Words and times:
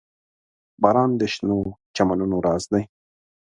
•باران 0.81 1.11
د 1.19 1.21
شنو 1.33 1.57
چمنونو 1.95 2.37
راز 2.45 2.63
دی. 2.71 2.83